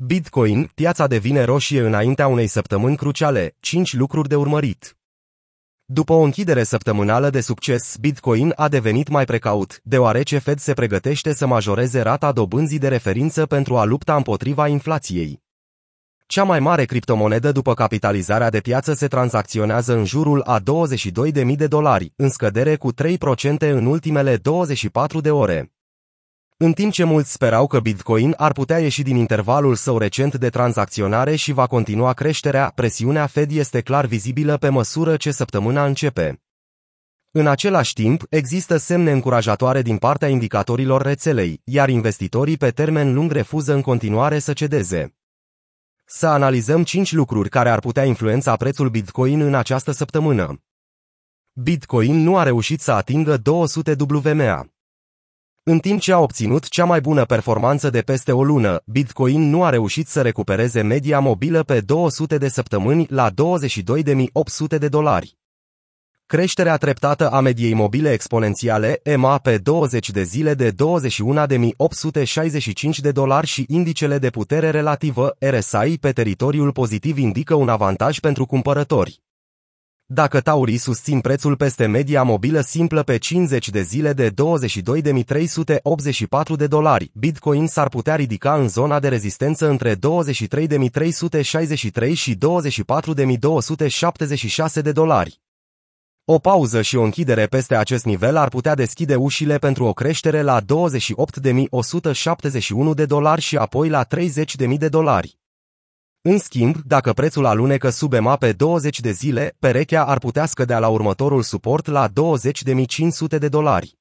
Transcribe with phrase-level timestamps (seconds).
[0.00, 4.96] Bitcoin, piața devine roșie înaintea unei săptămâni cruciale, 5 lucruri de urmărit.
[5.84, 11.32] După o închidere săptămânală de succes, Bitcoin a devenit mai precaut, deoarece Fed se pregătește
[11.32, 15.42] să majoreze rata dobânzii de referință pentru a lupta împotriva inflației.
[16.26, 21.66] Cea mai mare criptomonedă după capitalizarea de piață se tranzacționează în jurul a 22.000 de
[21.66, 22.96] dolari, în scădere cu 3%
[23.58, 25.72] în ultimele 24 de ore.
[26.60, 30.48] În timp ce mulți sperau că Bitcoin ar putea ieși din intervalul său recent de
[30.48, 36.42] tranzacționare și va continua creșterea, presiunea Fed este clar vizibilă pe măsură ce săptămâna începe.
[37.30, 43.32] În același timp, există semne încurajatoare din partea indicatorilor rețelei, iar investitorii pe termen lung
[43.32, 45.14] refuză în continuare să cedeze.
[46.04, 50.62] Să analizăm 5 lucruri care ar putea influența prețul Bitcoin în această săptămână.
[51.52, 54.77] Bitcoin nu a reușit să atingă 200 WMA.
[55.70, 59.64] În timp ce a obținut cea mai bună performanță de peste o lună, Bitcoin nu
[59.64, 63.34] a reușit să recupereze media mobilă pe 200 de săptămâni la 22.800
[64.78, 65.36] de dolari.
[66.26, 70.74] Creșterea treptată a mediei mobile exponențiale, EMA, pe 20 de zile de 21.865
[73.00, 78.46] de dolari și indicele de putere relativă, RSI, pe teritoriul pozitiv indică un avantaj pentru
[78.46, 79.22] cumpărători.
[80.10, 84.34] Dacă taurii susțin prețul peste media mobilă simplă pe 50 de zile de 22.384
[86.56, 90.00] de dolari, Bitcoin s-ar putea ridica în zona de rezistență între 23.363
[92.14, 92.40] și 24.276
[94.82, 95.40] de dolari.
[96.24, 100.42] O pauză și o închidere peste acest nivel ar putea deschide ușile pentru o creștere
[100.42, 100.64] la 28.171
[102.94, 104.10] de dolari și apoi la 30.000
[104.78, 105.37] de dolari.
[106.22, 110.78] În schimb, dacă prețul alunecă sub EMA pe 20 de zile, perechea ar putea scădea
[110.78, 113.98] la următorul suport la 20.500 de dolari.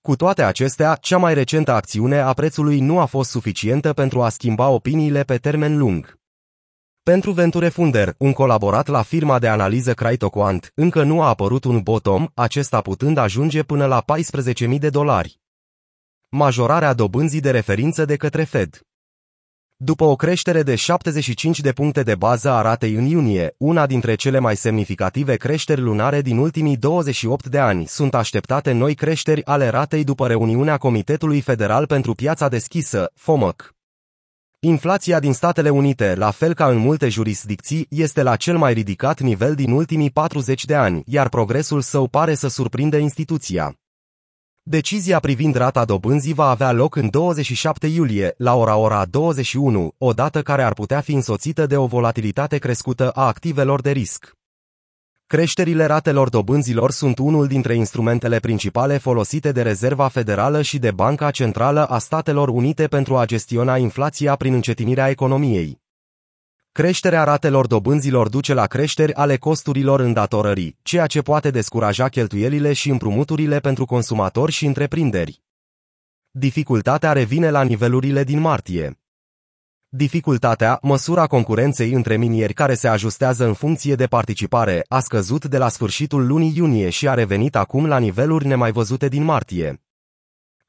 [0.00, 4.28] Cu toate acestea, cea mai recentă acțiune a prețului nu a fost suficientă pentru a
[4.28, 6.18] schimba opiniile pe termen lung.
[7.02, 11.80] Pentru Venture Funder, un colaborat la firma de analiză CryptoQuant, încă nu a apărut un
[11.80, 14.04] bottom, acesta putând ajunge până la
[14.68, 15.40] 14.000 de dolari.
[16.28, 18.87] Majorarea dobânzii de referință de către Fed
[19.80, 24.14] după o creștere de 75 de puncte de bază a ratei în iunie, una dintre
[24.14, 29.68] cele mai semnificative creșteri lunare din ultimii 28 de ani, sunt așteptate noi creșteri ale
[29.68, 33.74] ratei după reuniunea Comitetului Federal pentru Piața Deschisă, FOMC.
[34.60, 39.20] Inflația din Statele Unite, la fel ca în multe jurisdicții, este la cel mai ridicat
[39.20, 43.78] nivel din ultimii 40 de ani, iar progresul său pare să surprindă instituția.
[44.70, 50.12] Decizia privind rata dobânzii va avea loc în 27 iulie, la ora ora 21, o
[50.12, 54.32] dată care ar putea fi însoțită de o volatilitate crescută a activelor de risc.
[55.26, 61.30] Creșterile ratelor dobânzilor sunt unul dintre instrumentele principale folosite de Rezerva Federală și de Banca
[61.30, 65.87] Centrală a Statelor Unite pentru a gestiona inflația prin încetinirea economiei.
[66.78, 72.90] Creșterea ratelor dobânzilor duce la creșteri ale costurilor îndatorării, ceea ce poate descuraja cheltuielile și
[72.90, 75.42] împrumuturile pentru consumatori și întreprinderi.
[76.30, 79.00] Dificultatea revine la nivelurile din martie.
[79.88, 85.58] Dificultatea, măsura concurenței între minieri care se ajustează în funcție de participare, a scăzut de
[85.58, 89.87] la sfârșitul lunii iunie și a revenit acum la niveluri nemai văzute din martie.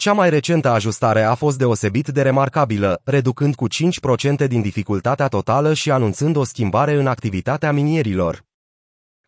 [0.00, 3.66] Cea mai recentă ajustare a fost deosebit de remarcabilă, reducând cu
[4.44, 8.44] 5% din dificultatea totală și anunțând o schimbare în activitatea minierilor.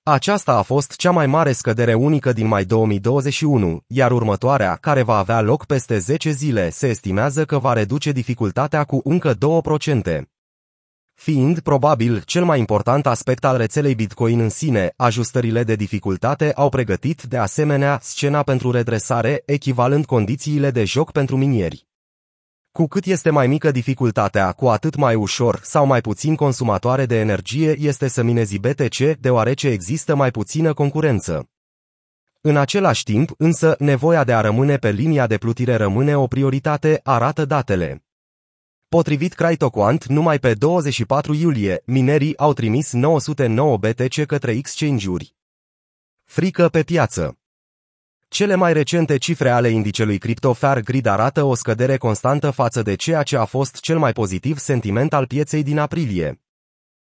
[0.02, 5.18] Aceasta a fost cea mai mare scădere unică din mai 2021, iar următoarea, care va
[5.18, 10.22] avea loc peste 10 zile, se estimează că va reduce dificultatea cu încă 2%
[11.20, 16.68] fiind probabil cel mai important aspect al rețelei Bitcoin în sine, ajustările de dificultate au
[16.68, 21.86] pregătit de asemenea scena pentru redresare, echivalent condițiile de joc pentru minieri.
[22.72, 27.18] Cu cât este mai mică dificultatea, cu atât mai ușor sau mai puțin consumatoare de
[27.18, 31.48] energie este să minezi BTC, deoarece există mai puțină concurență.
[32.40, 37.00] În același timp, însă, nevoia de a rămâne pe linia de plutire rămâne o prioritate,
[37.02, 38.04] arată datele.
[38.96, 45.34] Potrivit CryptoQuant, numai pe 24 iulie, minerii au trimis 909 BTC către exchange-uri.
[46.24, 47.38] Frică pe piață
[48.28, 53.22] cele mai recente cifre ale indicelui CryptoFair Grid arată o scădere constantă față de ceea
[53.22, 56.40] ce a fost cel mai pozitiv sentiment al pieței din aprilie.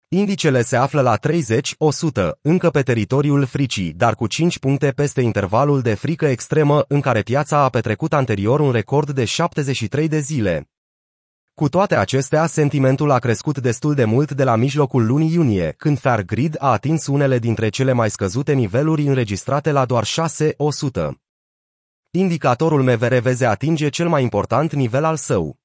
[0.08, 5.80] Indicele se află la 30-100, încă pe teritoriul fricii, dar cu 5 puncte peste intervalul
[5.80, 10.68] de frică extremă în care piața a petrecut anterior un record de 73 de zile.
[11.54, 15.98] Cu toate acestea, sentimentul a crescut destul de mult de la mijlocul lunii iunie, când
[15.98, 21.10] Fairgrid a atins unele dintre cele mai scăzute niveluri înregistrate la doar 6-100.
[22.10, 25.56] Indicatorul MVRVZ atinge cel mai important nivel al său.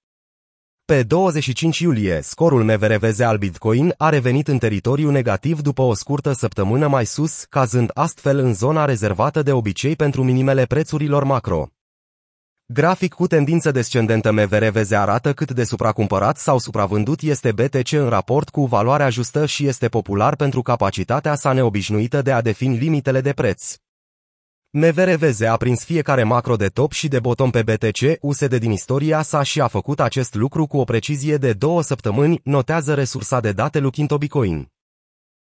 [0.85, 6.31] Pe 25 iulie, scorul MVRVZ al Bitcoin a revenit în teritoriu negativ după o scurtă
[6.31, 11.67] săptămână mai sus, cazând astfel în zona rezervată de obicei pentru minimele prețurilor macro.
[12.73, 18.49] Grafic cu tendință descendentă MVRVZ arată cât de supracumpărat sau supravândut este BTC în raport
[18.49, 23.33] cu valoarea justă și este popular pentru capacitatea sa neobișnuită de a defini limitele de
[23.33, 23.75] preț.
[24.69, 29.21] MVRVZ a prins fiecare macro de top și de bottom pe BTC USD din istoria
[29.21, 33.51] sa și a făcut acest lucru cu o precizie de două săptămâni, notează resursa de
[33.51, 34.71] date Lukinto Bitcoin.